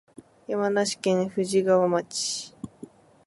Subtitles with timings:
[0.47, 2.55] 山梨県富士川町